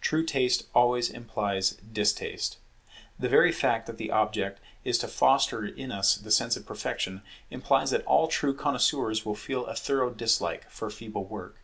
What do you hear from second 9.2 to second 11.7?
will feel a thorough dislike for feeble work.